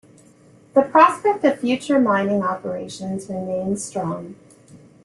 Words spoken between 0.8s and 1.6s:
prospect of